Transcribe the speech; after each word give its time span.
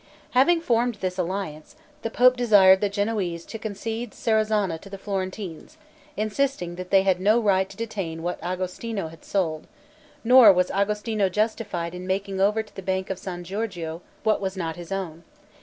Having 0.31 0.61
formed 0.61 0.95
this 0.95 1.19
alliance, 1.19 1.75
the 2.01 2.09
pope 2.09 2.35
desired 2.35 2.81
the 2.81 2.89
Genoese 2.89 3.45
to 3.45 3.59
concede 3.59 4.15
Serezana 4.15 4.79
to 4.79 4.89
the 4.89 4.97
Florentines, 4.97 5.77
insisting 6.17 6.73
that 6.73 6.89
they 6.89 7.03
had 7.03 7.21
no 7.21 7.39
right 7.39 7.69
to 7.69 7.77
detain 7.77 8.23
what 8.23 8.39
Agostino 8.43 9.09
had 9.09 9.23
sold, 9.23 9.67
nor 10.23 10.51
was 10.51 10.71
Agostino 10.71 11.29
justified 11.29 11.93
in 11.93 12.07
making 12.07 12.41
over 12.41 12.63
to 12.63 12.75
the 12.75 12.81
Bank 12.81 13.11
of 13.11 13.19
San 13.19 13.43
Giorgio 13.43 14.01
what 14.23 14.41
was 14.41 14.57
not 14.57 14.75
his 14.75 14.91
own. 14.91 15.23